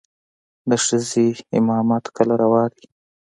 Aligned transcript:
د 0.69 0.71
ښځې 0.85 1.27
امامت 1.57 2.05
کله 2.15 2.33
روا 2.43 2.63
دى. 2.73 2.83